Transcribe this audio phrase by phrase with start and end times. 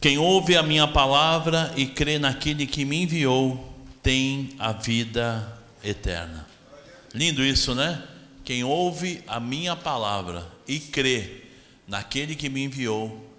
[0.00, 3.70] Quem ouve a minha palavra e crê naquele que me enviou,
[4.02, 6.48] tem a vida eterna.
[7.12, 8.02] Lindo isso, né?
[8.42, 11.42] Quem ouve a minha palavra e crê
[11.86, 13.30] naquele que me enviou,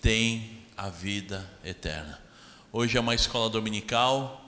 [0.00, 2.18] tem a vida eterna.
[2.72, 4.42] Hoje é uma escola dominical,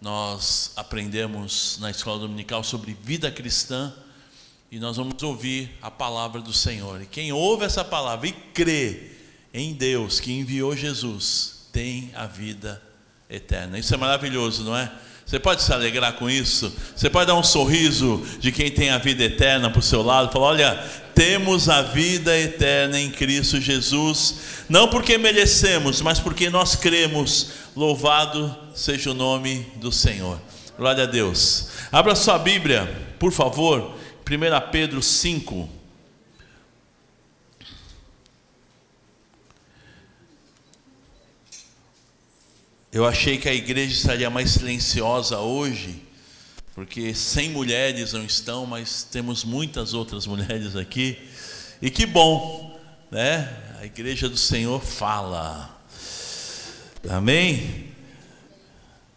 [0.00, 3.94] nós aprendemos na escola dominical sobre vida cristã
[4.72, 7.00] e nós vamos ouvir a palavra do Senhor.
[7.00, 9.15] E quem ouve essa palavra e crê
[9.56, 12.80] em Deus que enviou Jesus, tem a vida
[13.28, 13.78] eterna.
[13.78, 14.92] Isso é maravilhoso, não é?
[15.24, 16.70] Você pode se alegrar com isso?
[16.94, 20.30] Você pode dar um sorriso de quem tem a vida eterna para o seu lado?
[20.30, 20.74] Falar: olha,
[21.14, 24.34] temos a vida eterna em Cristo Jesus,
[24.68, 27.48] não porque merecemos, mas porque nós cremos.
[27.74, 30.38] Louvado seja o nome do Senhor.
[30.78, 31.68] Glória a Deus.
[31.90, 32.86] Abra sua Bíblia,
[33.18, 33.96] por favor,
[34.30, 35.75] 1 Pedro 5.
[42.96, 46.02] Eu achei que a igreja estaria mais silenciosa hoje,
[46.74, 51.18] porque 100 mulheres não estão, mas temos muitas outras mulheres aqui.
[51.82, 52.80] E que bom,
[53.10, 53.54] né?
[53.78, 55.78] A igreja do Senhor fala.
[57.10, 57.92] Amém?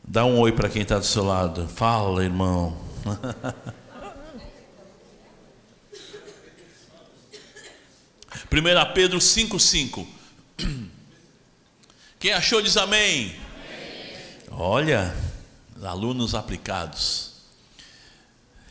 [0.04, 1.66] Dá um oi para quem está do seu lado.
[1.66, 2.78] Fala, irmão.
[8.52, 10.06] 1 Pedro 5,5.
[12.20, 13.48] Quem achou diz amém.
[14.62, 15.16] Olha,
[15.82, 17.32] alunos aplicados.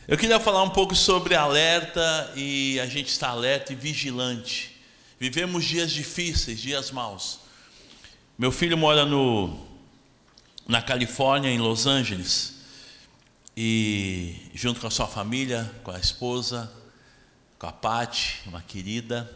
[0.07, 4.79] Eu queria falar um pouco sobre alerta e a gente está alerta e vigilante.
[5.19, 7.39] Vivemos dias difíceis, dias maus.
[8.37, 9.65] Meu filho mora no,
[10.67, 12.57] na Califórnia, em Los Angeles,
[13.57, 16.71] e junto com a sua família, com a esposa,
[17.57, 19.27] com a Patti, uma querida,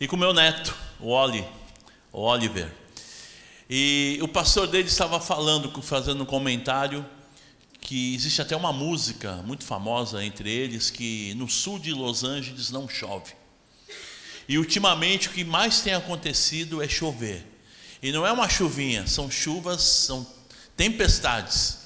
[0.00, 1.46] e com meu neto, o Oli,
[2.10, 2.72] o Oliver.
[3.70, 7.04] E o pastor dele estava falando, fazendo um comentário,
[7.80, 12.70] que existe até uma música muito famosa entre eles, que no sul de Los Angeles
[12.70, 13.32] não chove.
[14.48, 17.44] E ultimamente o que mais tem acontecido é chover.
[18.02, 20.26] E não é uma chuvinha, são chuvas, são
[20.74, 21.78] tempestades.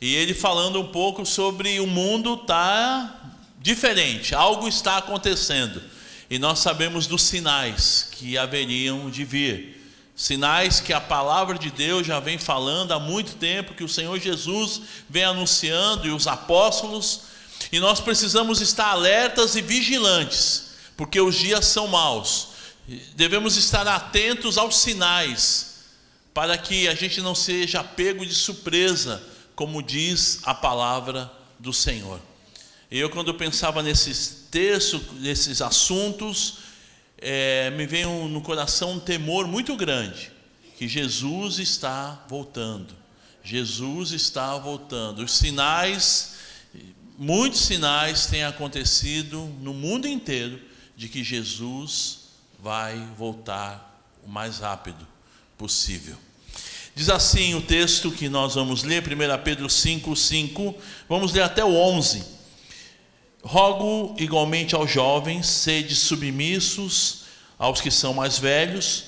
[0.00, 5.80] E ele falando um pouco sobre o mundo tá diferente, algo está acontecendo.
[6.28, 9.75] E nós sabemos dos sinais que haveriam de vir
[10.16, 14.18] Sinais que a palavra de Deus já vem falando há muito tempo, que o Senhor
[14.18, 17.24] Jesus vem anunciando e os apóstolos,
[17.70, 22.48] e nós precisamos estar alertas e vigilantes, porque os dias são maus.
[23.14, 25.74] Devemos estar atentos aos sinais,
[26.32, 29.22] para que a gente não seja pego de surpresa,
[29.54, 32.20] como diz a palavra do Senhor.
[32.90, 36.58] Eu, quando eu pensava nesses textos, nesses assuntos,
[37.18, 40.30] é, me vem um, no coração um temor muito grande,
[40.78, 42.94] que Jesus está voltando.
[43.42, 45.22] Jesus está voltando.
[45.22, 46.34] Os sinais,
[47.16, 50.60] muitos sinais têm acontecido no mundo inteiro
[50.96, 52.26] de que Jesus
[52.58, 55.06] vai voltar o mais rápido
[55.56, 56.16] possível.
[56.94, 60.74] Diz assim o texto que nós vamos ler, 1 Pedro 5, 5,
[61.08, 62.35] vamos ler até o 11.
[63.46, 67.26] Rogo igualmente aos jovens, sede submissos
[67.56, 69.04] aos que são mais velhos,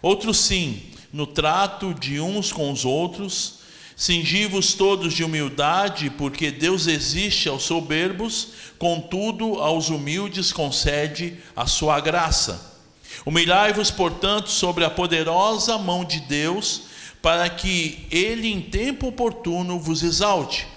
[0.00, 0.80] outros sim,
[1.12, 3.58] no trato de uns com os outros,
[3.96, 11.98] cingivos todos de humildade, porque Deus existe aos soberbos, contudo aos humildes concede a sua
[11.98, 12.78] graça.
[13.26, 16.82] Humilhai-vos, portanto, sobre a poderosa mão de Deus,
[17.20, 20.69] para que ele em tempo oportuno vos exalte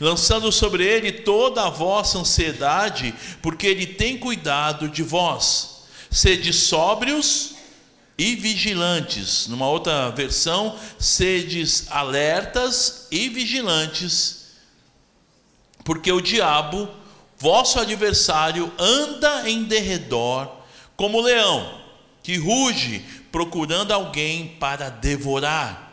[0.00, 5.82] lançando sobre ele toda a vossa ansiedade, porque ele tem cuidado de vós.
[6.10, 7.54] Sede sóbrios
[8.18, 9.46] e vigilantes.
[9.48, 14.42] Numa outra versão, sedes alertas e vigilantes,
[15.84, 16.88] porque o diabo,
[17.38, 20.50] vosso adversário, anda em derredor
[20.96, 21.80] como leão,
[22.22, 25.90] que ruge procurando alguém para devorar.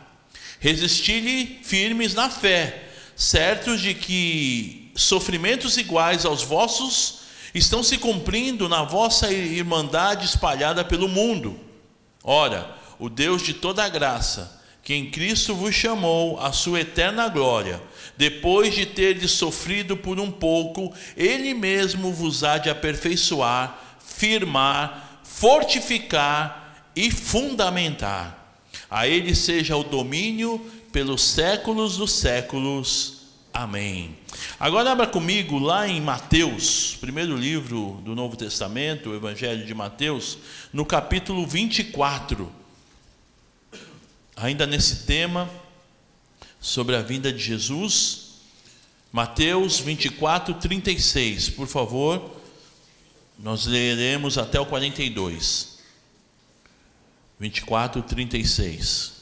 [0.60, 2.89] Resisti-lhe firmes na fé
[3.20, 7.20] certos de que sofrimentos iguais aos vossos
[7.54, 11.60] estão se cumprindo na vossa irmandade espalhada pelo mundo.
[12.24, 17.82] Ora, o Deus de toda graça, que em Cristo vos chamou à sua eterna glória,
[18.16, 26.88] depois de terdes sofrido por um pouco, Ele mesmo vos há de aperfeiçoar, firmar, fortificar
[26.96, 28.38] e fundamentar.
[28.90, 33.20] A Ele seja o domínio pelos séculos dos séculos.
[33.52, 34.16] Amém.
[34.58, 40.38] Agora abra comigo lá em Mateus, primeiro livro do Novo Testamento, o Evangelho de Mateus,
[40.72, 42.50] no capítulo 24.
[44.36, 45.50] ainda nesse tema,
[46.60, 48.30] sobre a vinda de Jesus,
[49.12, 52.36] Mateus 24, 36, por favor,
[53.38, 55.78] nós leremos até o 42.
[57.38, 59.19] 24, 36.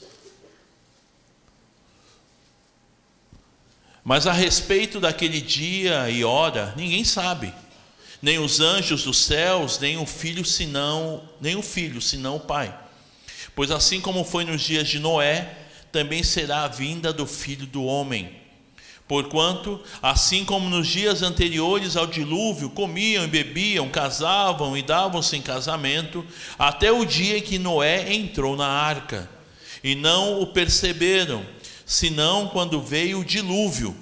[4.05, 7.53] Mas a respeito daquele dia e hora, ninguém sabe,
[8.21, 12.75] nem os anjos dos céus, nem o filho, senão, nem o filho, senão o Pai.
[13.55, 15.57] Pois assim como foi nos dias de Noé,
[15.91, 18.37] também será a vinda do filho do homem.
[19.09, 25.41] Porquanto, assim como nos dias anteriores ao dilúvio, comiam e bebiam, casavam e davam-se em
[25.41, 26.25] casamento,
[26.59, 29.29] até o dia em que Noé entrou na arca.
[29.83, 31.45] E não o perceberam,
[31.89, 33.97] senão quando veio o dilúvio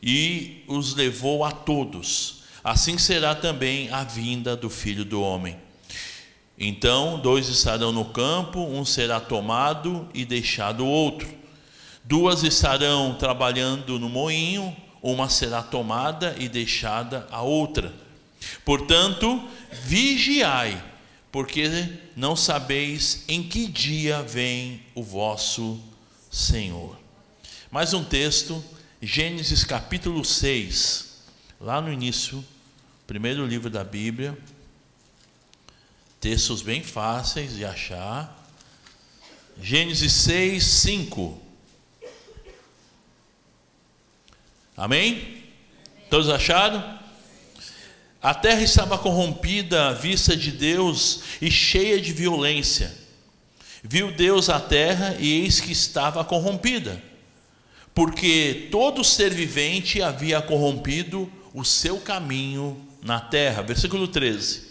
[0.00, 2.44] e os levou a todos.
[2.62, 5.56] Assim será também a vinda do filho do homem.
[6.56, 11.28] Então, dois estarão no campo, um será tomado e deixado o outro.
[12.04, 17.92] Duas estarão trabalhando no moinho, uma será tomada e deixada a outra.
[18.64, 19.42] Portanto,
[19.82, 20.80] vigiai,
[21.32, 25.80] porque não sabeis em que dia vem o vosso
[26.30, 27.05] Senhor.
[27.76, 28.64] Mais um texto,
[29.02, 31.18] Gênesis capítulo 6,
[31.60, 32.42] lá no início,
[33.06, 34.34] primeiro livro da Bíblia.
[36.18, 38.50] Textos bem fáceis de achar.
[39.60, 41.38] Gênesis 6, 5.
[44.74, 45.44] Amém?
[46.08, 46.98] Todos acharam?
[48.22, 52.90] A terra estava corrompida à vista de Deus e cheia de violência.
[53.82, 57.02] Viu Deus a terra e eis que estava corrompida,
[57.96, 63.62] porque todo ser vivente havia corrompido o seu caminho na terra.
[63.62, 64.64] Versículo 13.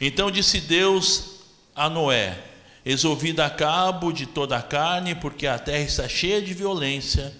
[0.00, 1.40] Então disse Deus
[1.74, 2.38] a Noé:
[2.86, 7.34] Eis a cabo de toda a carne, porque a terra está cheia de violência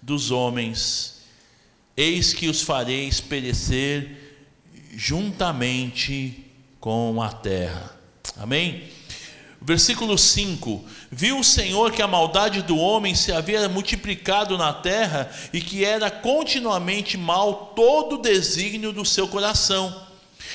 [0.00, 1.20] dos homens.
[1.94, 4.40] Eis que os fareis perecer
[4.94, 6.46] juntamente
[6.80, 7.94] com a terra.
[8.38, 8.84] Amém?
[9.64, 15.30] Versículo 5: Viu o Senhor que a maldade do homem se havia multiplicado na terra
[15.52, 20.04] e que era continuamente mal todo o desígnio do seu coração.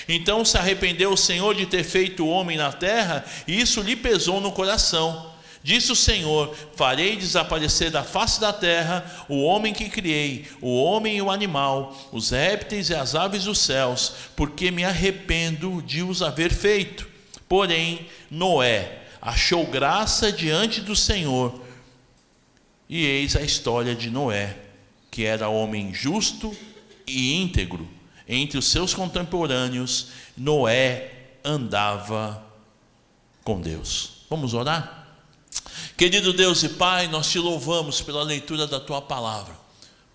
[0.09, 3.95] Então se arrependeu o Senhor de ter feito o homem na terra, e isso lhe
[3.95, 5.31] pesou no coração.
[5.63, 11.17] Disse o Senhor: Farei desaparecer da face da terra o homem que criei, o homem
[11.17, 16.21] e o animal, os répteis e as aves dos céus, porque me arrependo de os
[16.21, 17.06] haver feito.
[17.47, 21.61] Porém, Noé achou graça diante do Senhor.
[22.89, 24.57] E eis a história de Noé,
[25.11, 26.55] que era homem justo
[27.05, 27.97] e íntegro
[28.27, 31.11] entre os seus contemporâneos, Noé
[31.43, 32.43] andava
[33.43, 34.17] com Deus.
[34.29, 35.07] Vamos orar?
[35.95, 39.55] Querido Deus e Pai, nós te louvamos pela leitura da tua palavra.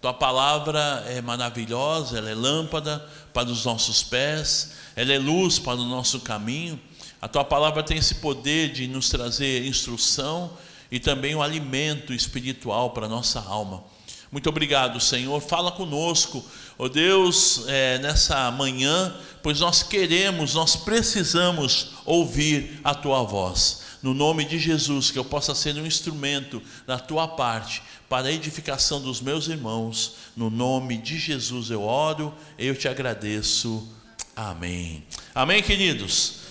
[0.01, 2.99] Tua palavra é maravilhosa, ela é lâmpada
[3.33, 6.79] para os nossos pés, ela é luz para o nosso caminho.
[7.23, 10.51] A tua palavra tem esse poder de nos trazer instrução
[10.91, 13.85] e também um alimento espiritual para a nossa alma.
[14.33, 15.41] Muito obrigado, Senhor.
[15.41, 16.45] Fala conosco,
[16.77, 23.83] ó oh Deus, é, nessa manhã, pois nós queremos, nós precisamos ouvir a tua voz.
[24.03, 28.33] No nome de Jesus, que eu possa ser um instrumento da tua parte para a
[28.33, 30.17] edificação dos meus irmãos.
[30.37, 33.89] No nome de Jesus eu oro, eu te agradeço.
[34.35, 35.05] Amém.
[35.33, 36.42] Amém, queridos.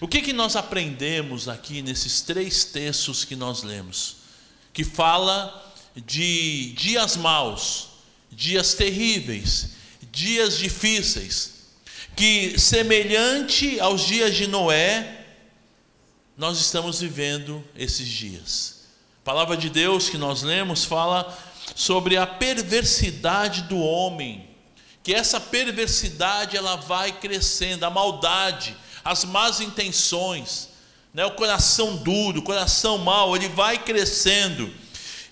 [0.00, 4.16] O que, que nós aprendemos aqui nesses três textos que nós lemos?
[4.72, 7.88] Que fala de dias maus,
[8.30, 9.70] dias terríveis,
[10.10, 11.52] dias difíceis,
[12.16, 15.26] que semelhante aos dias de Noé,
[16.36, 18.82] nós estamos vivendo esses dias.
[19.22, 21.38] A palavra de Deus que nós lemos fala
[21.76, 24.48] sobre a perversidade do homem,
[25.02, 30.68] que essa perversidade ela vai crescendo, a maldade, as más intenções,
[31.12, 34.72] né, o coração duro, o coração mau, ele vai crescendo.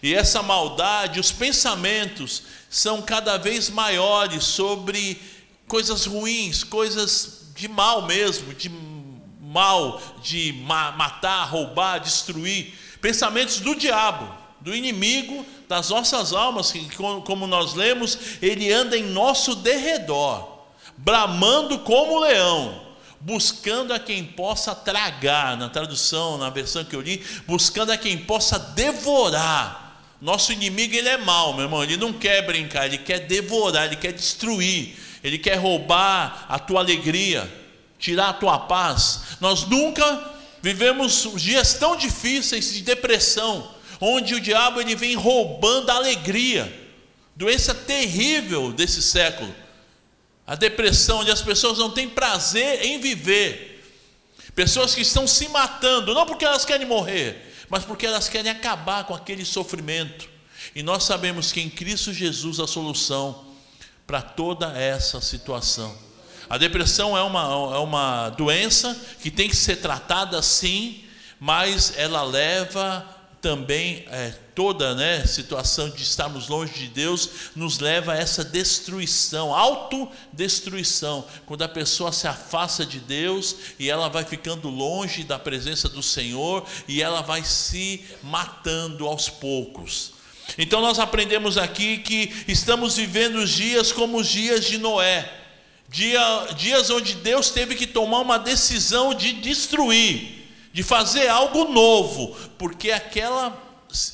[0.03, 5.21] E essa maldade, os pensamentos são cada vez maiores sobre
[5.69, 8.71] coisas ruins, coisas de mal mesmo, de
[9.41, 10.53] mal, de
[10.97, 12.75] matar, roubar, destruir.
[13.01, 16.89] Pensamentos do diabo, do inimigo das nossas almas, que,
[17.25, 22.90] como nós lemos, ele anda em nosso derredor, bramando como leão
[23.21, 28.17] buscando a quem possa tragar, na tradução, na versão que eu li, buscando a quem
[28.17, 30.03] possa devorar.
[30.21, 31.83] Nosso inimigo ele é mau, meu irmão.
[31.83, 36.81] Ele não quer brincar, ele quer devorar, ele quer destruir, ele quer roubar a tua
[36.81, 37.51] alegria,
[37.99, 39.21] tirar a tua paz.
[39.41, 45.97] Nós nunca vivemos dias tão difíceis de depressão, onde o diabo ele vem roubando a
[45.97, 46.81] alegria.
[47.37, 49.55] Doença terrível desse século.
[50.51, 53.85] A depressão, onde as pessoas não têm prazer em viver.
[54.53, 59.05] Pessoas que estão se matando, não porque elas querem morrer, mas porque elas querem acabar
[59.05, 60.29] com aquele sofrimento.
[60.75, 63.45] E nós sabemos que em Cristo Jesus a solução
[64.09, 65.97] para toda essa situação.
[66.49, 67.45] A depressão é uma,
[67.77, 71.05] é uma doença que tem que ser tratada sim,
[71.39, 73.07] mas ela leva
[73.41, 79.55] também é, toda né, situação de estarmos longe de Deus nos leva a essa destruição,
[79.55, 85.89] autodestruição, quando a pessoa se afasta de Deus e ela vai ficando longe da presença
[85.89, 90.13] do Senhor e ela vai se matando aos poucos.
[90.59, 95.39] Então nós aprendemos aqui que estamos vivendo os dias como os dias de Noé.
[95.89, 100.40] Dia, dias onde Deus teve que tomar uma decisão de destruir,
[100.73, 103.61] de fazer algo novo, porque aquela,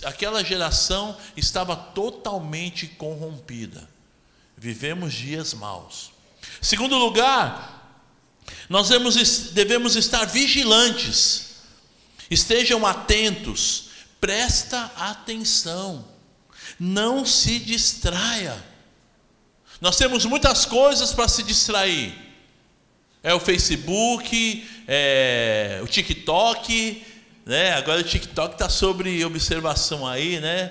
[0.05, 3.89] aquela geração estava totalmente corrompida.
[4.57, 6.11] Vivemos dias maus.
[6.61, 8.01] Segundo lugar,
[8.69, 8.89] nós
[9.53, 11.57] devemos, estar vigilantes,
[12.31, 16.17] estejam atentos, presta atenção
[16.79, 18.63] não se distraia.
[19.81, 22.26] Nós temos muitas coisas para se distrair.
[23.27, 27.05] É o Facebook, é o TikTok,
[27.45, 27.73] né?
[27.73, 30.71] Agora o TikTok está sobre observação aí, né?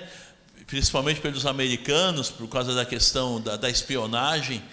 [0.66, 4.64] Principalmente pelos americanos, por causa da questão da, da espionagem.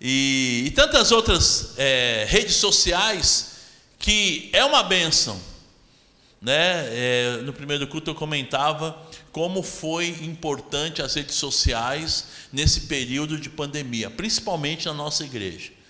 [0.00, 3.56] E, e, tantas outras é, redes sociais
[3.98, 5.38] que é uma bênção.
[6.40, 6.54] Né?
[6.54, 8.98] É, no primeiro culto eu comentava
[9.30, 15.81] como foi importante as redes sociais nesse período de pandemia, principalmente na nossa igreja.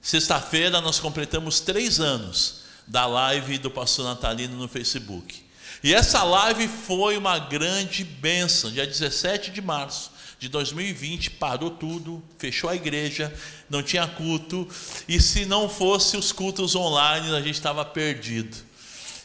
[0.00, 5.44] Sexta-feira nós completamos três anos da live do pastor Natalino no Facebook.
[5.82, 12.22] E essa live foi uma grande bênção, dia 17 de março de 2020, parou tudo,
[12.38, 13.34] fechou a igreja,
[13.68, 14.68] não tinha culto,
[15.08, 18.56] e se não fosse os cultos online, a gente estava perdido.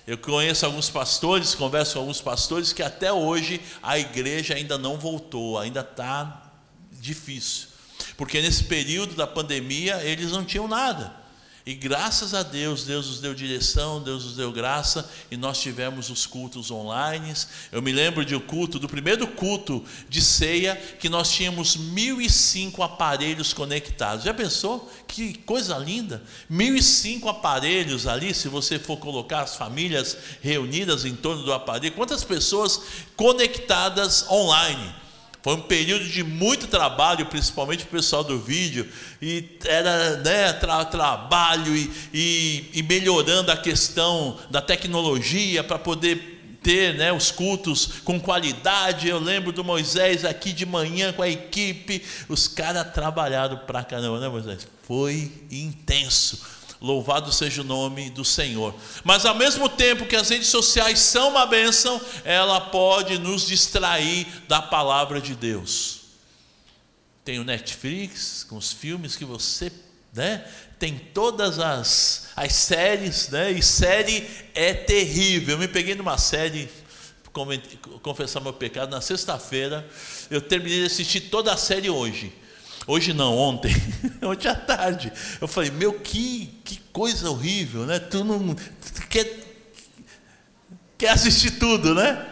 [0.08, 4.98] Eu conheço alguns pastores, converso com alguns pastores que até hoje a igreja ainda não
[4.98, 6.52] voltou, ainda está
[6.92, 7.68] difícil.
[8.18, 11.24] Porque nesse período da pandemia eles não tinham nada.
[11.66, 16.10] E graças a Deus, Deus nos deu direção, Deus nos deu graça, e nós tivemos
[16.10, 17.34] os cultos online.
[17.72, 22.84] Eu me lembro de um culto, do primeiro culto de ceia, que nós tínhamos 1.005
[22.84, 24.26] aparelhos conectados.
[24.26, 24.92] Já pensou?
[25.08, 26.22] Que coisa linda!
[26.52, 32.26] 1.005 aparelhos ali, se você for colocar as famílias reunidas em torno do aparelho, quantas
[32.26, 32.82] pessoas
[33.16, 35.03] conectadas online?
[35.44, 38.90] Foi um período de muito trabalho, principalmente o pessoal do vídeo,
[39.22, 46.60] e era né, tra trabalho e, e, e, melhorando a questão da tecnologia para poder
[46.64, 49.10] ter né, os cultos com qualidade.
[49.10, 54.22] Eu lembro do Moisés aqui de manhã com a equipe, os caras trabalharam para caramba,
[54.22, 54.66] né, Moisés?
[54.88, 56.53] Foi intenso
[56.84, 58.76] Louvado seja o nome do Senhor.
[59.06, 64.28] Mas ao mesmo tempo que as redes sociais são uma bênção, ela pode nos distrair
[64.50, 66.02] da palavra de Deus.
[67.24, 69.72] Tem o Netflix, com os filmes que você,
[70.14, 70.44] né?
[70.78, 73.50] Tem todas as, as séries, né?
[73.50, 75.56] E série é terrível.
[75.56, 76.70] Eu me peguei numa série
[78.02, 79.90] confessar meu pecado na sexta-feira.
[80.30, 82.43] Eu terminei de assistir toda a série hoje.
[82.86, 83.74] Hoje não, ontem,
[84.22, 85.12] ontem à tarde.
[85.40, 88.00] Eu falei, meu, que, que coisa horrível, né?
[88.00, 89.26] Tu não tu quer,
[90.98, 92.28] quer assistir tudo, né?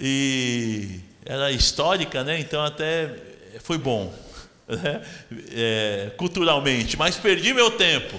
[0.00, 2.40] E era histórica, né?
[2.40, 3.14] Então até
[3.62, 4.12] foi bom,
[4.68, 5.02] né?
[5.52, 8.18] É, culturalmente, mas perdi meu tempo.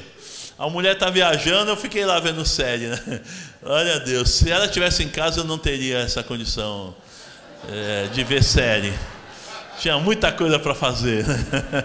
[0.60, 3.22] A mulher está viajando, eu fiquei lá vendo série, né?
[3.64, 6.96] Olha Deus, se ela estivesse em casa, eu não teria essa condição
[7.70, 8.94] é, de ver série.
[9.80, 11.24] Tinha muita coisa para fazer,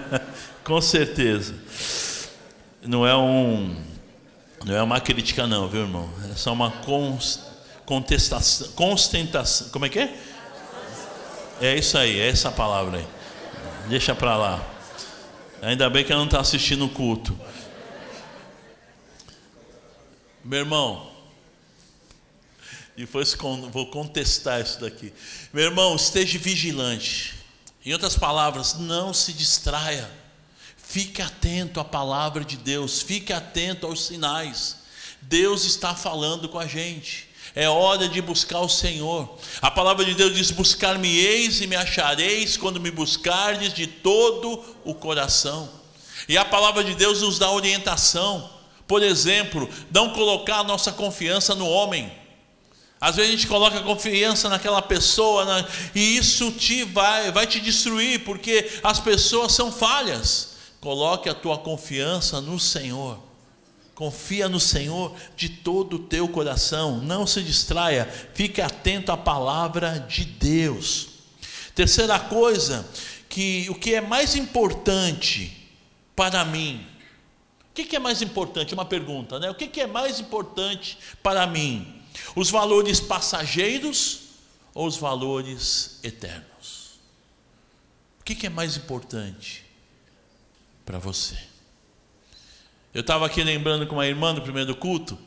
[0.65, 1.55] com certeza.
[2.83, 3.77] Não é um,
[4.65, 6.09] não é uma crítica não, viu, irmão?
[6.33, 6.73] É só uma
[7.85, 9.69] contestação, constentação.
[9.69, 10.19] Como é que é?
[11.61, 13.07] É isso aí, é essa palavra aí.
[13.89, 14.67] Deixa para lá.
[15.61, 17.39] Ainda bem que ela não está assistindo o culto.
[20.43, 21.11] Meu irmão,
[22.97, 23.37] depois
[23.71, 25.13] vou contestar isso daqui.
[25.53, 27.42] Meu irmão, esteja vigilante.
[27.85, 30.09] Em outras palavras, não se distraia.
[30.77, 34.77] Fique atento à palavra de Deus, fique atento aos sinais.
[35.23, 37.29] Deus está falando com a gente.
[37.55, 39.39] É hora de buscar o Senhor.
[39.61, 44.95] A palavra de Deus diz: Buscar-me-eis e me achareis quando me buscardes de todo o
[44.95, 45.69] coração.
[46.29, 48.51] E a palavra de Deus nos dá orientação.
[48.87, 52.13] Por exemplo, não colocar a nossa confiança no homem.
[53.03, 57.59] Às vezes a gente coloca confiança naquela pessoa na, e isso te vai, vai te
[57.59, 60.51] destruir, porque as pessoas são falhas.
[60.81, 63.19] Coloque a tua confiança no Senhor.
[63.97, 66.99] Confia no Senhor de todo o teu coração.
[66.99, 68.09] Não se distraia.
[68.35, 71.09] Fique atento à palavra de Deus.
[71.75, 72.87] Terceira coisa,
[73.29, 75.69] que o que é mais importante
[76.15, 76.87] para mim?
[77.69, 78.75] O que é mais importante?
[78.75, 79.51] Uma pergunta, né?
[79.51, 82.01] O que é mais importante para mim?
[82.35, 84.21] Os valores passageiros
[84.75, 86.99] ou os valores eternos?
[88.21, 89.65] O que é mais importante
[90.87, 91.37] para você?
[92.95, 95.19] Eu estava aqui lembrando com uma irmã do primeiro culto,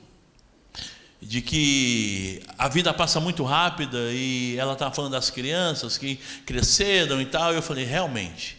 [1.22, 7.22] de que a vida passa muito rápida e ela estava falando das crianças que cresceram
[7.22, 7.54] e tal.
[7.54, 8.58] E eu falei, realmente.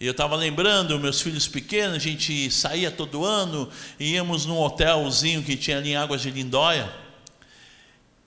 [0.00, 5.56] Eu estava lembrando, meus filhos pequenos, a gente saía todo ano, íamos num hotelzinho que
[5.56, 6.92] tinha ali em Águas de Lindóia.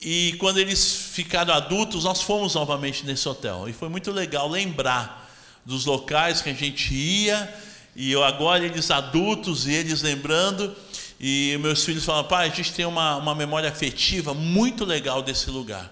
[0.03, 3.69] E quando eles ficaram adultos, nós fomos novamente nesse hotel.
[3.69, 5.31] E foi muito legal lembrar
[5.65, 7.53] dos locais que a gente ia,
[7.95, 10.75] e eu agora eles adultos e eles lembrando.
[11.19, 15.50] E meus filhos falam, pai, a gente tem uma, uma memória afetiva muito legal desse
[15.50, 15.89] lugar.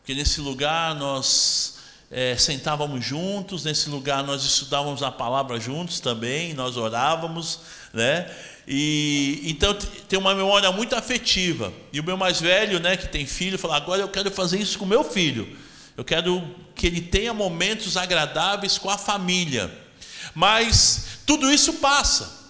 [0.00, 1.73] Porque nesse lugar nós
[2.16, 7.58] é, sentávamos juntos, nesse lugar nós estudávamos a palavra juntos também, nós orávamos,
[7.92, 8.30] né?
[8.68, 9.74] E então
[10.08, 11.72] tem uma memória muito afetiva.
[11.92, 14.78] E o meu mais velho, né, que tem filho, fala: "Agora eu quero fazer isso
[14.78, 15.58] com meu filho.
[15.96, 19.68] Eu quero que ele tenha momentos agradáveis com a família".
[20.36, 22.44] Mas tudo isso passa.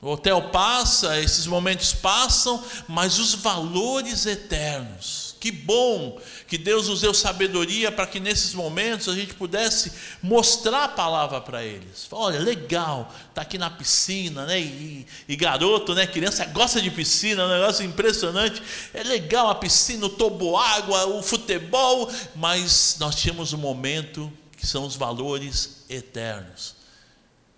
[0.00, 7.00] O hotel passa, esses momentos passam, mas os valores eternos que bom que Deus nos
[7.00, 12.06] deu sabedoria para que nesses momentos a gente pudesse mostrar a palavra para eles.
[12.12, 14.60] Olha, legal, tá aqui na piscina, né?
[14.60, 16.06] E, e, garoto, né?
[16.06, 18.62] Criança gosta de piscina, é um negócio impressionante.
[18.94, 24.86] É legal a piscina, o toboágua, o futebol, mas nós tínhamos um momento que são
[24.86, 26.76] os valores eternos.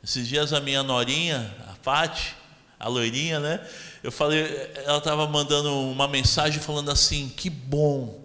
[0.02, 2.34] Esses dias a minha norinha, a Pati,
[2.84, 3.66] a loirinha, né?
[4.02, 4.44] Eu falei,
[4.84, 8.22] ela estava mandando uma mensagem falando assim: que bom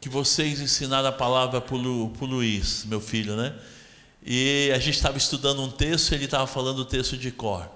[0.00, 3.52] que vocês ensinaram a palavra para o Luiz, meu filho, né?
[4.24, 7.68] E a gente estava estudando um texto, ele estava falando o texto de cor.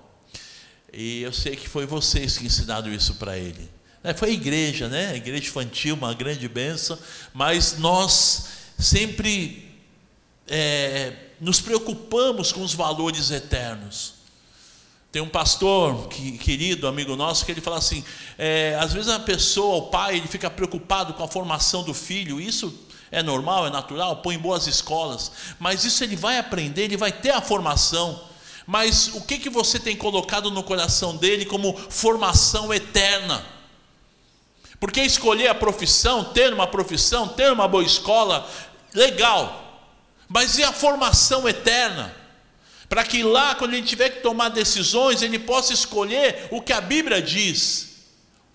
[0.92, 3.68] E eu sei que foi vocês que ensinaram isso para ele.
[4.04, 5.08] É, foi a igreja, né?
[5.08, 6.96] A igreja infantil, uma grande bênção.
[7.32, 8.46] Mas nós
[8.78, 9.74] sempre
[10.46, 14.23] é, nos preocupamos com os valores eternos.
[15.14, 18.04] Tem um pastor que, querido, amigo nosso, que ele fala assim:
[18.36, 22.40] é, às vezes a pessoa, o pai, ele fica preocupado com a formação do filho,
[22.40, 22.76] isso
[23.12, 27.12] é normal, é natural, põe em boas escolas, mas isso ele vai aprender, ele vai
[27.12, 28.24] ter a formação.
[28.66, 33.46] Mas o que, que você tem colocado no coração dele como formação eterna?
[34.80, 38.50] Porque escolher a profissão, ter uma profissão, ter uma boa escola,
[38.92, 39.94] legal,
[40.28, 42.23] mas e a formação eterna?
[42.88, 46.80] Para que lá, quando ele tiver que tomar decisões, ele possa escolher o que a
[46.80, 47.94] Bíblia diz.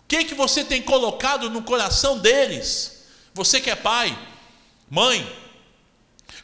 [0.04, 3.04] O que, que você tem colocado no coração deles?
[3.34, 4.18] Você que é pai,
[4.90, 5.28] mãe,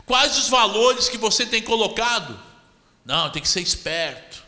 [0.06, 2.40] quais os valores que você tem colocado?
[3.04, 4.44] Não, tem que ser esperto,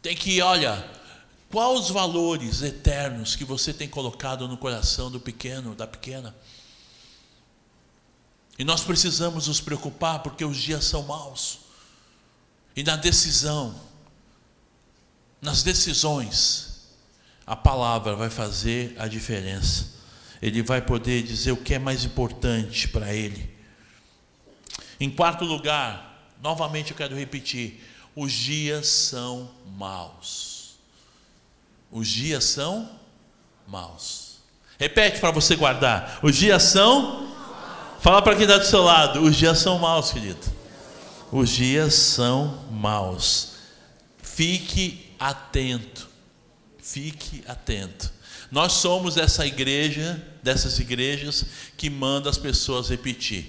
[0.00, 0.88] tem que, olha,
[1.50, 6.34] quais os valores eternos que você tem colocado no coração do pequeno, da pequena?
[8.58, 11.59] E nós precisamos nos preocupar porque os dias são maus.
[12.74, 13.74] E na decisão,
[15.40, 16.88] nas decisões,
[17.46, 19.98] a palavra vai fazer a diferença.
[20.40, 23.50] Ele vai poder dizer o que é mais importante para ele.
[24.98, 30.76] Em quarto lugar, novamente eu quero repetir: os dias são maus.
[31.90, 32.88] Os dias são
[33.66, 34.38] maus.
[34.78, 37.28] Repete para você guardar: os dias são.
[38.00, 40.59] Fala para quem está do seu lado: os dias são maus, querido
[41.32, 43.52] os dias são maus.
[44.22, 46.08] Fique atento.
[46.78, 48.12] Fique atento.
[48.50, 53.46] Nós somos essa igreja, dessas igrejas que manda as pessoas repetir.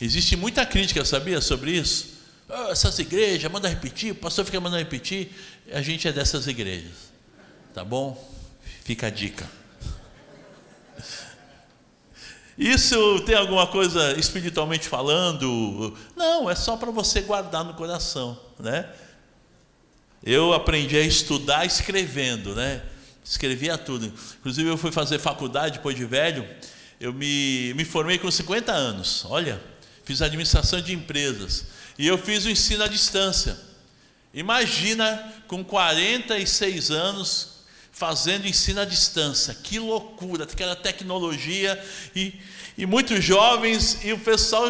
[0.00, 2.18] Existe muita crítica, sabia, sobre isso?
[2.48, 5.30] Oh, essas igrejas manda repetir, o pastor fica mandando repetir.
[5.72, 7.12] A gente é dessas igrejas.
[7.74, 8.16] Tá bom?
[8.84, 9.57] Fica a dica.
[12.58, 15.96] Isso tem alguma coisa espiritualmente falando?
[16.16, 18.84] Não, é só para você guardar no coração, né?
[20.24, 22.82] Eu aprendi a estudar escrevendo, né?
[23.24, 24.12] Escrevia tudo.
[24.40, 26.44] Inclusive eu fui fazer faculdade depois de velho.
[27.00, 29.24] Eu me, me formei com 50 anos.
[29.26, 29.62] Olha,
[30.04, 31.66] fiz administração de empresas.
[31.96, 33.56] E eu fiz o ensino à distância.
[34.34, 37.57] Imagina com 46 anos
[37.98, 39.52] fazendo ensino à distância.
[39.52, 41.84] Que loucura, aquela tecnologia
[42.14, 42.32] e,
[42.76, 44.68] e muitos jovens e o pessoal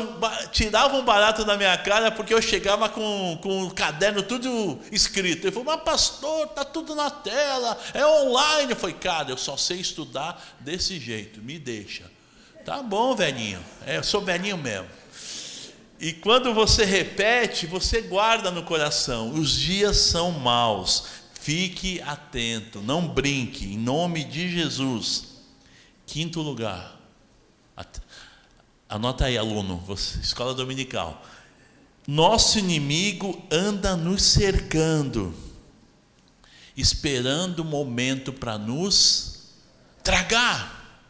[0.50, 5.44] tiravam um barato da minha cara porque eu chegava com, com o caderno tudo escrito.
[5.44, 8.72] Ele falou, mas pastor, tá tudo na tela, é online.
[8.72, 12.10] Eu falei, cara, eu só sei estudar desse jeito, me deixa.
[12.64, 14.88] Tá bom, velhinho, é, eu sou velhinho mesmo.
[16.00, 19.32] E quando você repete, você guarda no coração.
[19.32, 21.04] Os dias são maus.
[21.48, 25.28] Fique atento, não brinque, em nome de Jesus.
[26.06, 27.00] Quinto lugar.
[28.86, 31.26] Anota aí, aluno, você, escola dominical.
[32.06, 35.34] Nosso inimigo anda nos cercando,
[36.76, 39.54] esperando o momento para nos
[40.04, 41.02] tragar.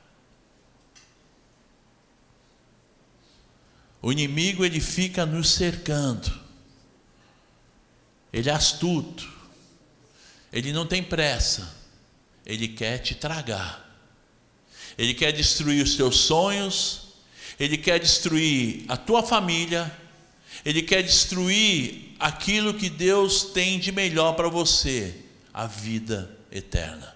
[4.01, 6.33] O inimigo ele fica nos cercando.
[8.33, 9.38] Ele é astuto.
[10.53, 11.75] Ele não tem pressa,
[12.45, 13.87] ele quer te tragar,
[14.97, 17.09] ele quer destruir os teus sonhos,
[17.61, 19.95] ele quer destruir a tua família,
[20.65, 25.15] ele quer destruir aquilo que Deus tem de melhor para você,
[25.53, 27.15] a vida eterna.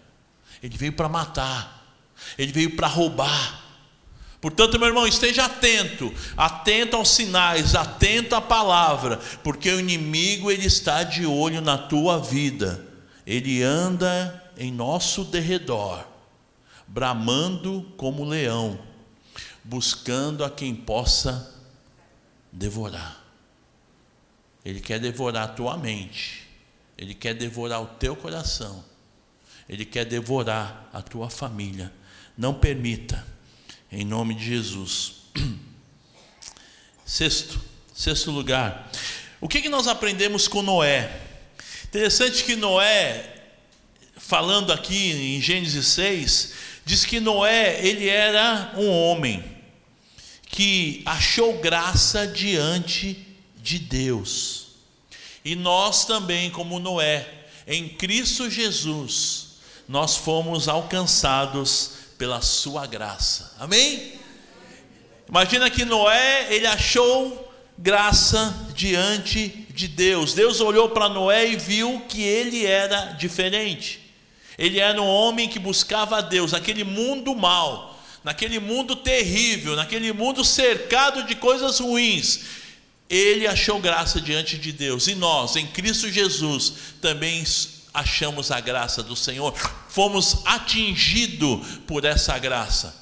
[0.62, 1.96] Ele veio para matar,
[2.36, 3.60] ele veio para roubar.
[4.40, 10.66] Portanto, meu irmão, esteja atento, atento aos sinais, atento à palavra, porque o inimigo ele
[10.66, 12.91] está de olho na tua vida
[13.26, 16.04] ele anda em nosso derredor,
[16.87, 18.78] bramando como leão,
[19.64, 21.54] buscando a quem possa
[22.50, 23.22] devorar.
[24.64, 26.48] Ele quer devorar a tua mente,
[26.96, 28.85] ele quer devorar o teu coração,
[29.68, 31.92] ele quer devorar a tua família.
[32.37, 33.26] Não permita,
[33.90, 35.22] em nome de Jesus.
[37.04, 37.61] Sexto,
[37.92, 38.90] sexto lugar.
[39.38, 41.31] O que, que nós aprendemos com Noé?
[41.92, 43.22] Interessante que Noé,
[44.16, 46.52] falando aqui em Gênesis 6,
[46.87, 49.44] diz que Noé, ele era um homem
[50.46, 53.22] que achou graça diante
[53.59, 54.68] de Deus.
[55.44, 57.28] E nós também, como Noé,
[57.66, 59.48] em Cristo Jesus,
[59.87, 63.55] nós fomos alcançados pela sua graça.
[63.59, 64.14] Amém?
[65.28, 70.35] Imagina que Noé, ele achou graça diante de Deus.
[70.35, 74.00] Deus olhou para Noé e viu que ele era diferente.
[74.58, 80.12] Ele era um homem que buscava a Deus, naquele mundo mal, naquele mundo terrível, naquele
[80.12, 82.40] mundo cercado de coisas ruins.
[83.08, 85.06] Ele achou graça diante de Deus.
[85.06, 87.44] E nós, em Cristo Jesus, também
[87.92, 89.54] achamos a graça do Senhor.
[89.88, 92.94] Fomos atingidos por essa graça.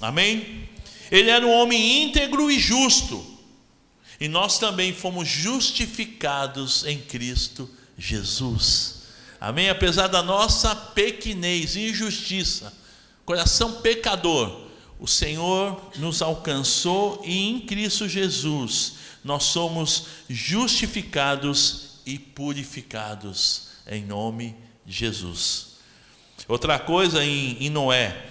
[0.00, 0.68] Amém?
[1.10, 3.35] Ele era um homem íntegro e justo.
[4.20, 9.02] E nós também fomos justificados em Cristo Jesus.
[9.40, 9.68] Amém?
[9.68, 12.72] Apesar da nossa pequenez injustiça,
[13.24, 14.66] coração pecador,
[14.98, 24.56] o Senhor nos alcançou e em Cristo Jesus nós somos justificados e purificados em nome
[24.86, 25.76] de Jesus.
[26.48, 28.26] Outra coisa em, em Noé,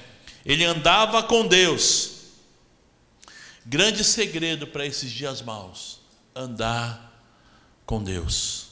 [0.45, 2.14] ele andava com Deus,
[3.65, 5.99] Grande segredo para esses dias maus:
[6.35, 7.19] andar
[7.85, 8.67] com Deus.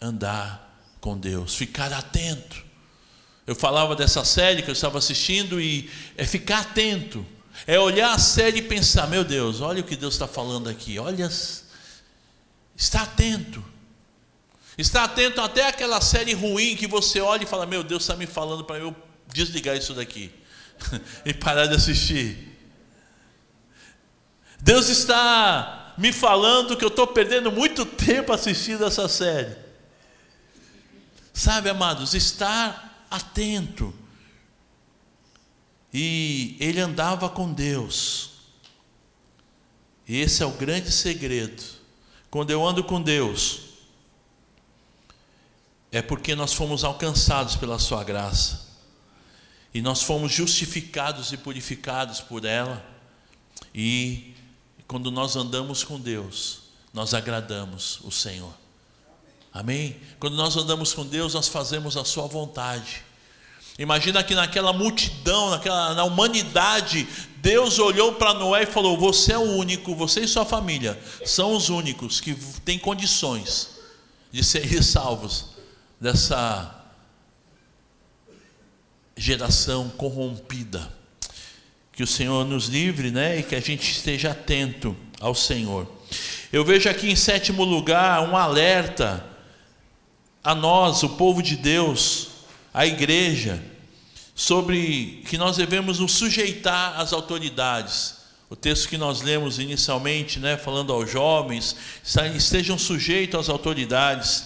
[0.00, 0.64] Andar
[1.00, 2.64] com Deus, ficar atento.
[3.46, 7.24] Eu falava dessa série que eu estava assistindo e é ficar atento,
[7.66, 10.98] é olhar a série e pensar: meu Deus, olha o que Deus está falando aqui,
[10.98, 11.30] olha,
[12.76, 13.62] está atento.
[14.76, 18.26] Está atento até aquela série ruim que você olha e fala: Meu Deus, está me
[18.26, 18.94] falando para eu
[19.32, 20.32] desligar isso daqui
[21.24, 22.53] e parar de assistir.
[24.64, 29.54] Deus está me falando que eu estou perdendo muito tempo assistindo essa série.
[31.34, 33.94] Sabe, amados, estar atento.
[35.92, 38.30] E ele andava com Deus.
[40.08, 41.62] E esse é o grande segredo.
[42.30, 43.60] Quando eu ando com Deus,
[45.92, 48.66] é porque nós fomos alcançados pela Sua graça.
[49.74, 52.82] E nós fomos justificados e purificados por ela.
[53.74, 54.33] E
[54.86, 56.60] quando nós andamos com Deus,
[56.92, 58.52] nós agradamos o Senhor.
[59.52, 59.96] Amém?
[60.18, 63.04] Quando nós andamos com Deus, nós fazemos a Sua vontade.
[63.78, 69.38] Imagina que naquela multidão, naquela, na humanidade, Deus olhou para Noé e falou: Você é
[69.38, 73.70] o único, você e sua família são os únicos que têm condições
[74.30, 75.46] de serem salvos
[76.00, 76.84] dessa
[79.16, 80.92] geração corrompida.
[81.94, 83.38] Que o Senhor nos livre, né?
[83.38, 85.90] E que a gente esteja atento ao Senhor.
[86.52, 89.24] Eu vejo aqui em sétimo lugar um alerta
[90.42, 92.28] a nós, o povo de Deus,
[92.72, 93.62] à igreja
[94.34, 98.16] sobre que nós devemos nos sujeitar às autoridades.
[98.50, 101.76] O texto que nós lemos inicialmente, né, falando aos jovens,
[102.36, 104.44] estejam sujeitos às autoridades.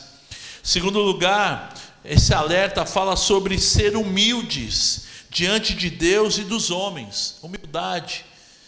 [0.63, 7.37] Segundo lugar, esse alerta fala sobre ser humildes diante de Deus e dos homens.
[7.43, 8.25] Humildade,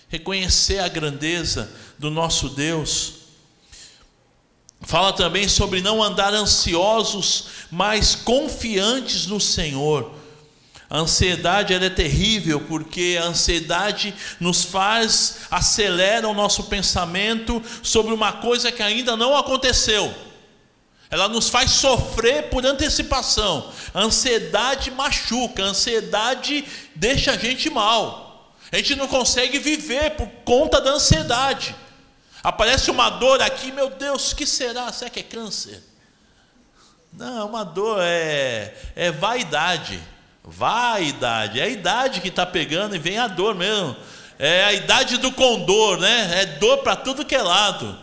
[0.08, 3.14] reconhecer a grandeza do nosso Deus.
[4.82, 10.20] Fala também sobre não andar ansiosos, mas confiantes no Senhor.
[10.88, 18.32] A ansiedade é terrível porque a ansiedade nos faz acelera o nosso pensamento sobre uma
[18.32, 20.12] coisa que ainda não aconteceu.
[21.10, 23.72] Ela nos faz sofrer por antecipação.
[23.92, 28.54] A ansiedade machuca, a ansiedade deixa a gente mal.
[28.70, 31.74] A gente não consegue viver por conta da ansiedade.
[32.42, 34.92] Aparece uma dor aqui, meu Deus, que será?
[34.92, 35.82] Será que é câncer?
[37.12, 40.00] Não, uma dor é, é vaidade.
[40.44, 41.58] Vaidade.
[41.58, 43.96] É a idade que está pegando e vem a dor mesmo.
[44.38, 46.40] É a idade do condor, né?
[46.40, 47.98] É dor para tudo que é lado.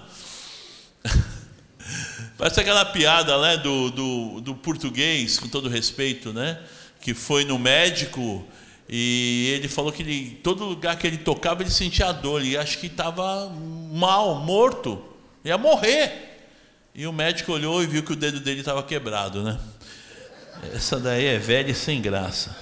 [2.37, 6.59] Parece aquela piada né, do, do, do português, com todo respeito, né?
[7.01, 8.45] Que foi no médico
[8.89, 12.77] e ele falou que ele, todo lugar que ele tocava ele sentia dor e acho
[12.77, 13.49] que estava
[13.91, 15.03] mal, morto,
[15.43, 16.39] ia morrer.
[16.95, 19.59] E o médico olhou e viu que o dedo dele estava quebrado, né?
[20.73, 22.55] Essa daí é velha e sem graça.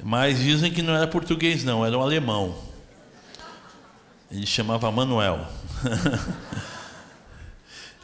[0.00, 2.67] Mas dizem que não era português, não, era um alemão.
[4.30, 5.46] Ele chamava Manuel.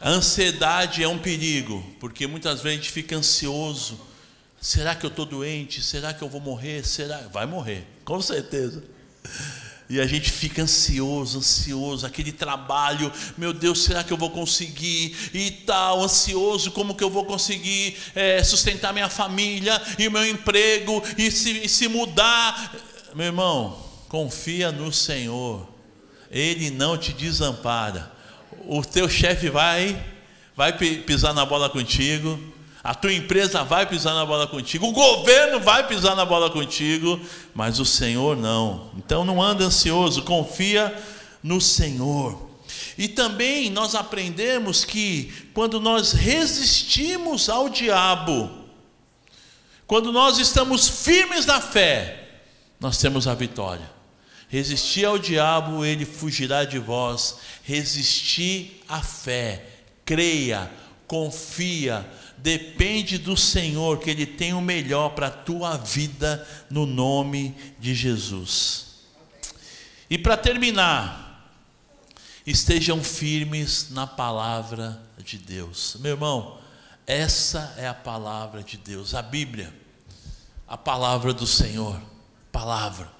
[0.01, 3.99] A ansiedade é um perigo, porque muitas vezes a gente fica ansioso.
[4.61, 5.81] Será que eu estou doente?
[5.81, 6.85] Será que eu vou morrer?
[6.85, 7.17] Será?
[7.31, 8.83] Vai morrer, com certeza.
[9.87, 15.15] E a gente fica ansioso, ansioso, aquele trabalho, meu Deus, será que eu vou conseguir?
[15.31, 20.27] E tal, ansioso, como que eu vou conseguir é, sustentar minha família e o meu
[20.27, 22.75] emprego e se, e se mudar?
[23.13, 25.74] Meu irmão, confia no Senhor,
[26.31, 28.15] Ele não te desampara
[28.67, 30.01] o teu chefe vai,
[30.55, 32.39] vai pisar na bola contigo,
[32.83, 37.19] a tua empresa vai pisar na bola contigo, o governo vai pisar na bola contigo,
[37.53, 38.91] mas o Senhor não.
[38.95, 40.95] Então não anda ansioso, confia
[41.41, 42.49] no Senhor.
[42.97, 48.49] E também nós aprendemos que quando nós resistimos ao diabo,
[49.87, 52.23] quando nós estamos firmes na fé,
[52.79, 53.94] nós temos a vitória.
[54.47, 57.37] Resistir ao diabo, ele fugirá de vós.
[57.63, 59.65] Resistir à fé,
[60.05, 60.71] creia,
[61.07, 62.05] confia,
[62.37, 67.95] depende do Senhor, que Ele tem o melhor para a tua vida, no nome de
[67.95, 68.85] Jesus.
[70.09, 71.51] E para terminar,
[72.45, 75.97] estejam firmes na palavra de Deus.
[75.99, 76.59] Meu irmão,
[77.07, 79.73] essa é a palavra de Deus, a Bíblia,
[80.67, 81.99] a palavra do Senhor,
[82.51, 83.14] palavra.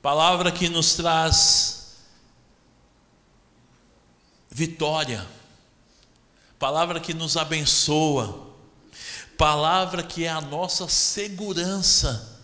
[0.00, 1.96] Palavra que nos traz
[4.48, 5.26] vitória,
[6.58, 8.48] palavra que nos abençoa,
[9.36, 12.36] palavra que é a nossa segurança.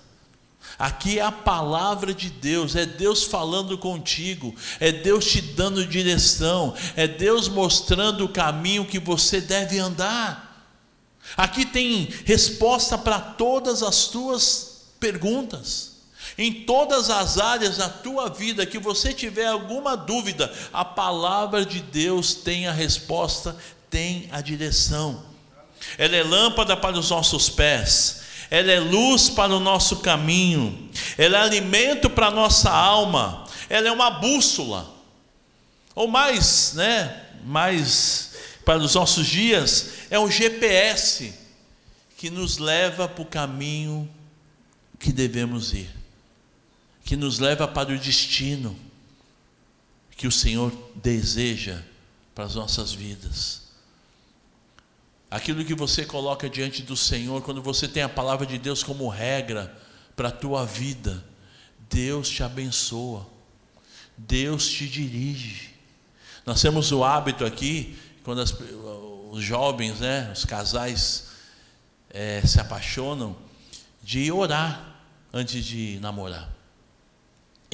[0.77, 6.75] Aqui é a palavra de Deus, é Deus falando contigo, é Deus te dando direção,
[6.97, 10.67] é Deus mostrando o caminho que você deve andar.
[11.37, 15.94] Aqui tem resposta para todas as tuas perguntas.
[16.37, 21.81] Em todas as áreas da tua vida que você tiver alguma dúvida, a palavra de
[21.81, 23.57] Deus tem a resposta,
[23.89, 25.23] tem a direção.
[25.97, 31.39] Ela é lâmpada para os nossos pés, ela é luz para o nosso caminho, ela
[31.39, 34.93] é alimento para a nossa alma, ela é uma bússola.
[35.95, 37.23] Ou mais, né?
[37.45, 38.33] Mais
[38.65, 41.33] para os nossos dias, é um GPS
[42.17, 44.09] que nos leva para o caminho
[44.99, 46.04] que devemos ir
[47.05, 48.77] que nos leva para o destino
[50.17, 51.83] que o Senhor deseja
[52.35, 53.63] para as nossas vidas.
[55.31, 59.09] Aquilo que você coloca diante do Senhor, quando você tem a palavra de Deus como
[59.09, 59.77] regra
[60.17, 61.23] para a tua vida,
[61.91, 63.27] Deus te abençoa,
[64.17, 65.75] Deus te dirige.
[66.47, 68.55] Nós temos o hábito aqui, quando as,
[69.31, 71.27] os jovens, né, os casais
[72.11, 73.37] é, se apaixonam,
[74.03, 76.54] de orar antes de namorar.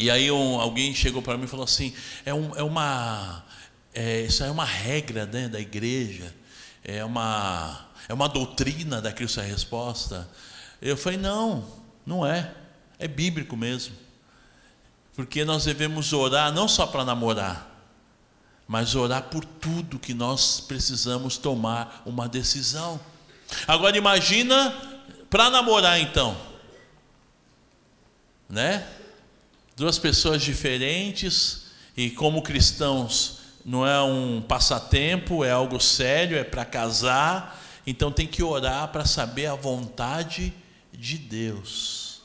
[0.01, 3.45] E aí um, alguém chegou para mim e falou assim: é, um, é uma.
[3.93, 6.35] É, isso é uma regra né, da igreja,
[6.83, 10.27] é uma, é uma doutrina da Cristo Resposta.
[10.81, 11.71] Eu falei: não,
[12.07, 12.51] não é,
[12.99, 13.95] é bíblico mesmo.
[15.15, 17.71] Porque nós devemos orar não só para namorar,
[18.67, 22.99] mas orar por tudo que nós precisamos tomar uma decisão.
[23.67, 24.75] Agora imagina
[25.29, 26.35] para namorar então,
[28.49, 28.87] né?
[29.81, 31.63] Duas pessoas diferentes
[31.97, 38.27] e como cristãos não é um passatempo, é algo sério, é para casar, então tem
[38.27, 40.53] que orar para saber a vontade
[40.93, 42.21] de Deus.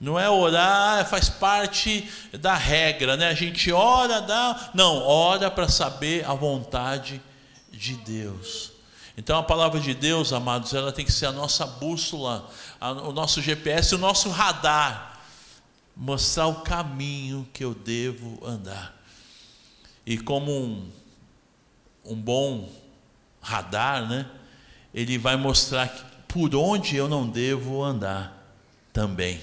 [0.00, 3.28] Não é orar, faz parte da regra, né?
[3.28, 4.70] A gente ora, dá.
[4.72, 7.20] Não, ora para saber a vontade
[7.70, 8.72] de Deus.
[9.18, 12.48] Então a palavra de Deus, amados, ela tem que ser a nossa bússola,
[12.80, 15.13] a, o nosso GPS, o nosso radar,
[15.96, 18.94] mostrar o caminho que eu devo andar.
[20.04, 20.90] E como um,
[22.04, 22.70] um bom
[23.40, 24.30] radar, né?
[24.92, 25.88] Ele vai mostrar
[26.28, 28.56] por onde eu não devo andar
[28.92, 29.40] também.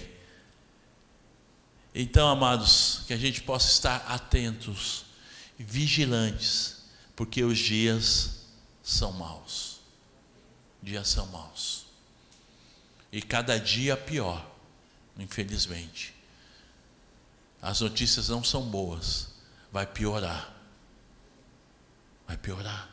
[1.93, 5.05] Então, amados, que a gente possa estar atentos,
[5.57, 6.83] vigilantes,
[7.15, 8.45] porque os dias
[8.81, 9.79] são maus.
[10.81, 11.85] Dias são maus.
[13.11, 14.45] E cada dia pior,
[15.19, 16.20] infelizmente.
[17.61, 19.27] As notícias não são boas,
[19.71, 20.51] vai piorar.
[22.27, 22.89] Vai piorar.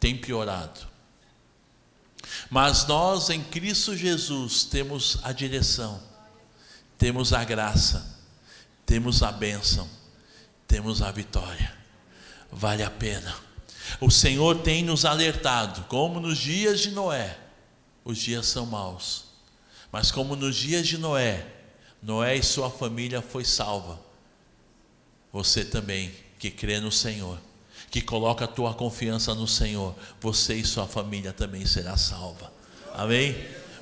[0.00, 0.80] Tem piorado.
[2.50, 6.12] Mas nós em Cristo Jesus temos a direção
[7.02, 8.16] temos a graça,
[8.86, 9.90] temos a bênção,
[10.68, 11.74] temos a vitória.
[12.48, 13.34] Vale a pena.
[14.00, 17.36] O Senhor tem nos alertado, como nos dias de Noé,
[18.04, 19.24] os dias são maus.
[19.90, 21.44] Mas como nos dias de Noé,
[22.02, 24.00] Noé e sua família foi salva.
[25.32, 27.38] Você também que crê no Senhor,
[27.90, 32.52] que coloca a tua confiança no Senhor, você e sua família também será salva.
[32.94, 33.36] Amém?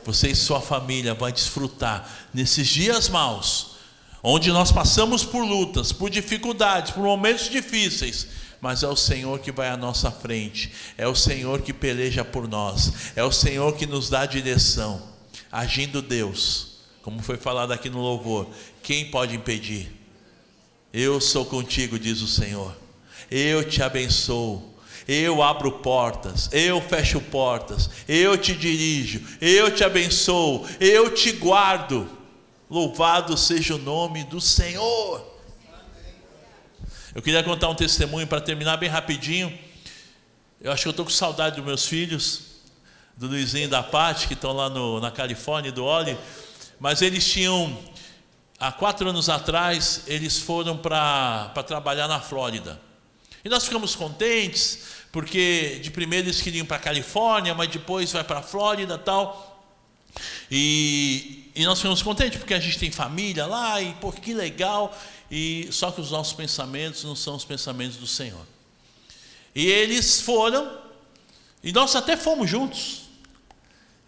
[0.05, 3.73] você e sua família vão desfrutar nesses dias maus,
[4.23, 8.27] onde nós passamos por lutas, por dificuldades, por momentos difíceis,
[8.61, 12.47] mas é o Senhor que vai à nossa frente, é o Senhor que peleja por
[12.47, 15.03] nós, é o Senhor que nos dá direção,
[15.51, 16.70] agindo Deus,
[17.03, 18.49] como foi falado aqui no louvor,
[18.83, 19.93] quem pode impedir?
[20.93, 22.77] Eu sou contigo, diz o Senhor,
[23.31, 24.75] eu te abençoo,
[25.07, 32.09] eu abro portas, eu fecho portas, eu te dirijo, eu te abençoo, eu te guardo.
[32.69, 35.27] Louvado seja o nome do Senhor.
[37.13, 39.53] Eu queria contar um testemunho para terminar bem rapidinho.
[40.61, 42.43] Eu acho que eu estou com saudade dos meus filhos,
[43.17, 46.17] do Luizinho e da Paty, que estão lá no, na Califórnia, do Oli.
[46.81, 47.79] Mas eles tinham,
[48.59, 52.81] há quatro anos atrás, eles foram para trabalhar na Flórida.
[53.45, 54.79] E nós ficamos contentes,
[55.13, 58.97] porque de primeiro eles queriam ir para a Califórnia, mas depois vai para a Flórida
[58.97, 59.63] tal.
[60.51, 64.99] E, e nós ficamos contentes, porque a gente tem família lá, e pô, que legal.
[65.31, 68.47] E só que os nossos pensamentos não são os pensamentos do Senhor.
[69.55, 70.79] E eles foram,
[71.63, 73.00] e nós até fomos juntos.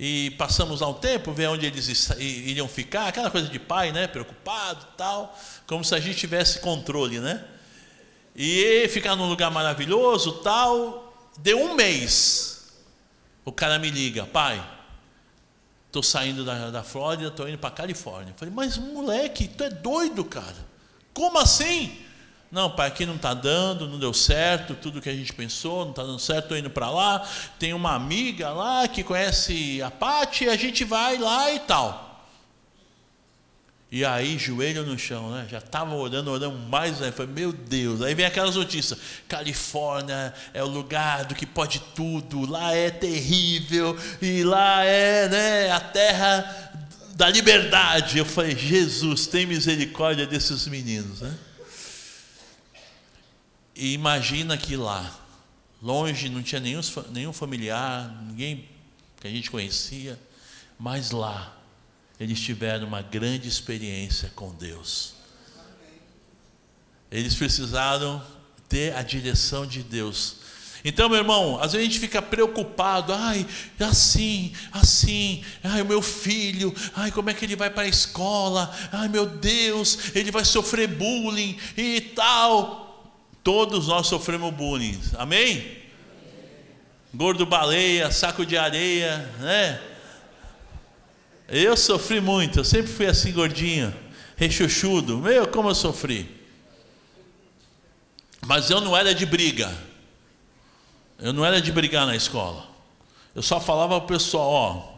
[0.04, 4.08] E passamos lá um tempo, ver onde eles iriam ficar, aquela coisa de pai, né?
[4.08, 7.44] Preocupado tal, como se a gente tivesse controle, né?
[8.34, 11.30] E ficar num lugar maravilhoso, tal.
[11.38, 12.72] Deu um mês.
[13.44, 14.60] O cara me liga, pai,
[15.86, 18.32] estou saindo da, da Flórida, estou indo para Califórnia.
[18.32, 20.66] Eu falei, mas moleque, tu é doido, cara.
[21.14, 22.01] Como assim?
[22.52, 25.90] Não, pai, aqui não está dando, não deu certo, tudo que a gente pensou, não
[25.92, 27.26] está dando certo, estou indo para lá.
[27.58, 32.28] Tem uma amiga lá que conhece a Paty, a gente vai lá e tal.
[33.90, 35.46] E aí, joelho no chão, né?
[35.50, 37.10] Já estava orando, orando mais, né?
[37.10, 38.02] Falei, meu Deus.
[38.02, 43.96] Aí vem aquelas notícias: Califórnia é o lugar do que pode tudo, lá é terrível,
[44.20, 46.72] e lá é né, a terra
[47.14, 48.18] da liberdade.
[48.18, 51.34] Eu falei, Jesus, tem misericórdia desses meninos, né?
[53.82, 55.12] E imagina que lá,
[55.82, 58.68] longe, não tinha nenhum, nenhum familiar, ninguém
[59.20, 60.16] que a gente conhecia,
[60.78, 61.52] mas lá,
[62.20, 65.14] eles tiveram uma grande experiência com Deus.
[67.10, 68.24] Eles precisaram
[68.68, 70.36] ter a direção de Deus.
[70.84, 73.44] Então, meu irmão, às vezes a gente fica preocupado, ai,
[73.80, 78.72] assim, assim, ai, o meu filho, ai, como é que ele vai para a escola,
[78.92, 82.81] ai, meu Deus, ele vai sofrer bullying e tal.
[83.42, 85.78] Todos nós sofremos bullying, amém?
[87.12, 89.80] Gordo baleia, saco de areia, né?
[91.48, 93.92] Eu sofri muito, eu sempre fui assim gordinho,
[94.36, 95.18] rechuchudo.
[95.18, 96.40] Meu, como eu sofri.
[98.46, 99.76] Mas eu não era de briga.
[101.18, 102.66] Eu não era de brigar na escola.
[103.34, 104.92] Eu só falava para o pessoal, ó,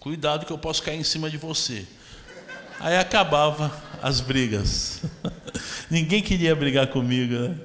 [0.00, 1.86] cuidado que eu posso cair em cima de você.
[2.80, 5.02] Aí acabava as brigas.
[5.90, 7.58] Ninguém queria brigar comigo, né?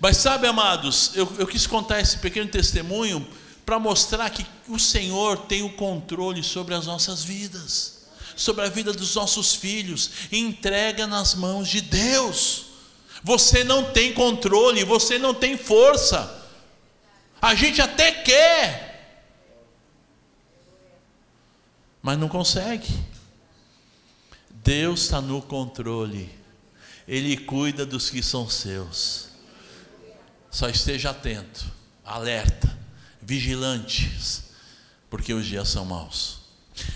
[0.00, 3.26] Mas sabe, amados, eu, eu quis contar esse pequeno testemunho
[3.66, 8.92] para mostrar que o Senhor tem o controle sobre as nossas vidas, sobre a vida
[8.92, 12.66] dos nossos filhos, entrega nas mãos de Deus.
[13.22, 16.34] Você não tem controle, você não tem força.
[17.42, 18.88] A gente até quer,
[22.00, 22.88] mas não consegue.
[24.50, 26.30] Deus está no controle,
[27.06, 29.27] Ele cuida dos que são seus.
[30.50, 31.66] Só esteja atento,
[32.04, 32.76] alerta,
[33.20, 34.44] vigilantes,
[35.10, 36.38] porque os dias são maus.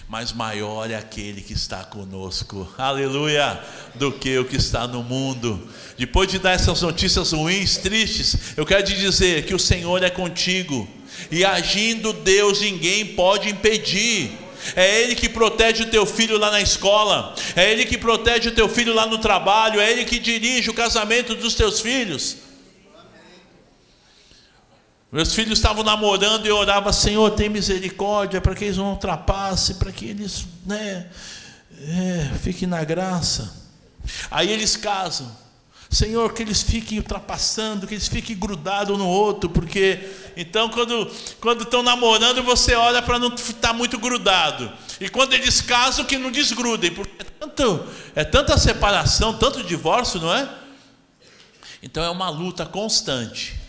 [0.08, 3.60] Mas maior é aquele que está conosco, aleluia,
[3.94, 5.68] do que o que está no mundo.
[5.98, 10.10] Depois de dar essas notícias ruins, tristes, eu quero te dizer que o Senhor é
[10.10, 10.88] contigo,
[11.30, 14.38] e agindo Deus, ninguém pode impedir.
[14.76, 18.54] É Ele que protege o teu filho lá na escola, é Ele que protege o
[18.54, 22.41] teu filho lá no trabalho, é Ele que dirige o casamento dos teus filhos.
[25.12, 29.76] Meus filhos estavam namorando e eu orava, Senhor, tem misericórdia para que eles não ultrapassem,
[29.76, 31.06] para que eles né,
[31.86, 33.54] é, fiquem na graça.
[34.30, 35.30] Aí eles casam.
[35.90, 40.00] Senhor, que eles fiquem ultrapassando, que eles fiquem grudados no outro, porque
[40.34, 44.72] então quando quando estão namorando você olha para não estar tá muito grudado.
[44.98, 47.86] E quando eles casam que não desgrudem, porque é tanto
[48.16, 50.48] é tanta separação, tanto divórcio, não é?
[51.82, 53.61] Então é uma luta constante.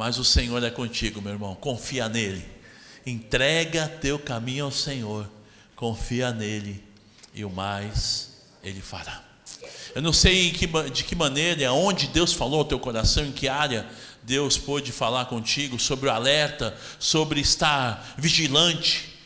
[0.00, 1.54] Mas o Senhor é contigo, meu irmão.
[1.54, 2.42] Confia nele.
[3.04, 5.30] Entrega teu caminho ao Senhor.
[5.76, 6.82] Confia nele
[7.34, 8.30] e o mais
[8.64, 9.22] ele fará.
[9.94, 13.46] Eu não sei que, de que maneira, aonde Deus falou ao teu coração, em que
[13.46, 13.86] área
[14.22, 19.18] Deus pôde falar contigo sobre o alerta, sobre estar vigilante.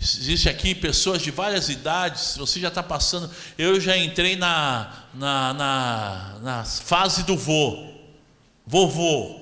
[0.00, 3.30] Existe aqui pessoas de várias idades, você já está passando.
[3.58, 7.95] Eu já entrei na, na, na, na fase do vô
[8.66, 9.40] vovô.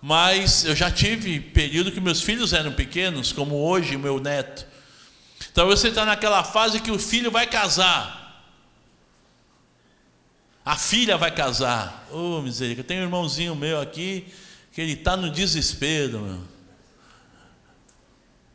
[0.00, 4.66] Mas eu já tive período que meus filhos eram pequenos, como hoje meu neto.
[5.50, 8.44] Então você está naquela fase que o filho vai casar.
[10.64, 12.06] A filha vai casar.
[12.10, 14.26] Ô oh, misericórdia, tem um irmãozinho meu aqui
[14.72, 16.20] que ele está no desespero.
[16.20, 16.40] Meu.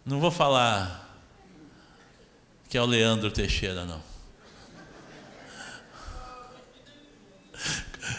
[0.06, 1.00] Não vou falar
[2.70, 4.11] que é o Leandro Teixeira, não.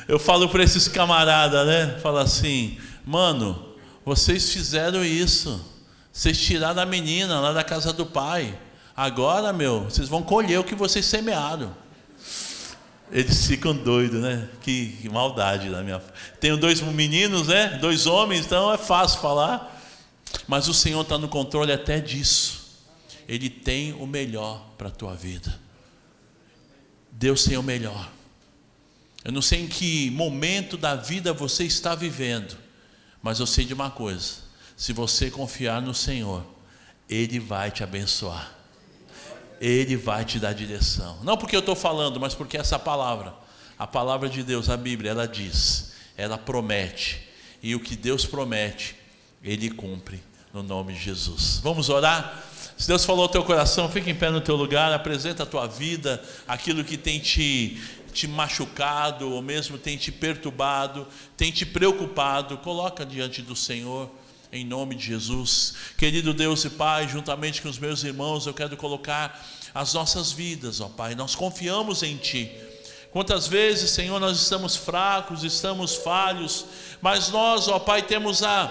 [0.07, 1.99] Eu falo para esses camaradas, né?
[2.01, 3.75] Fala assim, mano,
[4.05, 5.61] vocês fizeram isso.
[6.13, 8.59] Vocês tiraram a menina lá da casa do pai.
[8.97, 11.75] Agora, meu, vocês vão colher o que vocês semearam.
[13.11, 14.49] Eles ficam doidos, né?
[14.61, 16.03] Que, que maldade da minha.
[16.41, 17.79] Tenho dois meninos, né?
[17.81, 19.81] Dois homens, então é fácil falar.
[20.47, 22.63] Mas o Senhor está no controle até disso.
[23.29, 25.59] Ele tem o melhor para a tua vida.
[27.11, 28.11] Deus tem o melhor.
[29.25, 32.57] Eu não sei em que momento da vida você está vivendo,
[33.23, 34.35] mas eu sei de uma coisa:
[34.77, 36.45] se você confiar no Senhor,
[37.09, 38.53] Ele vai te abençoar,
[39.61, 41.19] Ele vai te dar direção.
[41.23, 43.33] Não porque eu estou falando, mas porque essa palavra,
[43.79, 47.21] a palavra de Deus, a Bíblia, ela diz, ela promete,
[47.63, 48.97] e o que Deus promete,
[49.41, 50.21] Ele cumpre,
[50.53, 51.61] no nome de Jesus.
[51.63, 52.43] Vamos orar?
[52.77, 55.69] Se Deus falou ao teu coração, fica em pé no teu lugar, apresenta a tua
[55.69, 57.81] vida, aquilo que tem te
[58.13, 61.07] te machucado, ou mesmo tem te perturbado,
[61.37, 64.11] tem te preocupado, coloca diante do Senhor,
[64.53, 65.75] em nome de Jesus.
[65.97, 69.45] Querido Deus e Pai, juntamente com os meus irmãos, eu quero colocar
[69.75, 72.51] as nossas vidas, ó Pai, nós confiamos em Ti.
[73.11, 76.65] Quantas vezes, Senhor, nós estamos fracos, estamos falhos,
[77.01, 78.71] mas nós, ó Pai, temos a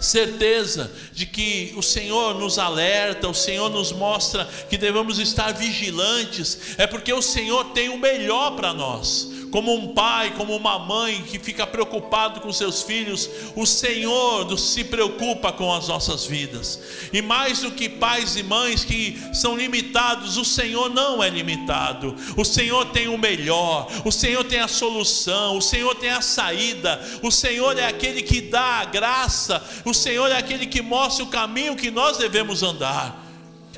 [0.00, 6.76] certeza de que o Senhor nos alerta, o Senhor nos mostra que devemos estar vigilantes,
[6.78, 11.22] é porque o Senhor tem o melhor para nós como um pai, como uma mãe
[11.22, 16.80] que fica preocupado com seus filhos, o Senhor se preocupa com as nossas vidas.
[17.12, 22.16] E mais do que pais e mães que são limitados, o Senhor não é limitado.
[22.34, 26.98] O Senhor tem o melhor, o Senhor tem a solução, o Senhor tem a saída.
[27.22, 31.28] O Senhor é aquele que dá a graça, o Senhor é aquele que mostra o
[31.28, 33.21] caminho que nós devemos andar.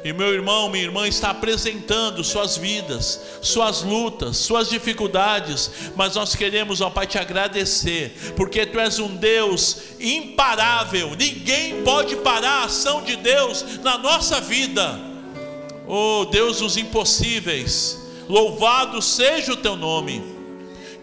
[0.04, 6.34] E meu irmão, minha irmã está apresentando suas vidas, suas lutas, suas dificuldades, mas nós
[6.34, 12.64] queremos, ó Pai, te agradecer, porque tu és um Deus imparável, ninguém pode parar a
[12.64, 15.00] ação de Deus na nossa vida.
[15.88, 17.98] Oh Deus dos impossíveis,
[18.28, 20.33] louvado seja o teu nome.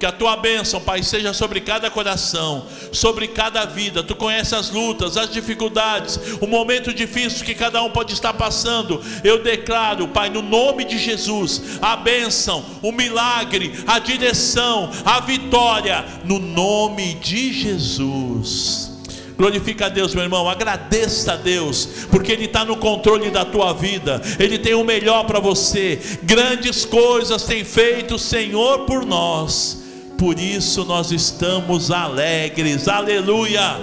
[0.02, 4.02] Que a tua bênção, Pai, seja sobre cada coração, sobre cada vida.
[4.02, 9.00] Tu conheces as lutas, as dificuldades, o momento difícil que cada um pode estar passando.
[9.24, 16.04] Eu declaro, Pai, no nome de Jesus, a bênção, o milagre, a direção, a vitória,
[16.26, 18.90] no nome de Jesus.
[19.38, 20.50] Glorifica a Deus, meu irmão.
[20.50, 24.20] Agradeça a Deus, porque Ele está no controle da tua vida.
[24.40, 26.02] Ele tem o melhor para você.
[26.24, 29.81] Grandes coisas tem feito o Senhor por nós.
[30.22, 32.88] Por isso nós estamos alegres.
[32.88, 33.76] Aleluia.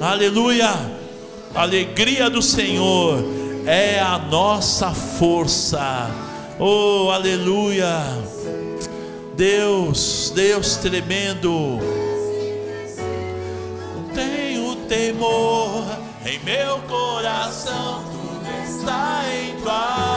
[0.00, 0.72] Aleluia.
[1.54, 3.22] Alegria do Senhor
[3.66, 6.10] é a nossa força.
[6.58, 8.00] Oh, aleluia.
[9.36, 11.78] Deus, Deus tremendo
[14.88, 15.84] temor
[16.24, 20.15] em meu coração, tudo está em tuas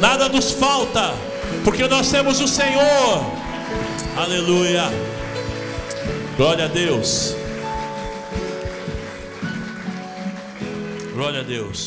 [0.00, 1.14] Nada nos falta,
[1.64, 3.24] porque nós temos o Senhor.
[4.16, 4.84] Aleluia.
[6.36, 7.34] Glória a Deus.
[11.14, 11.85] Glória a Deus.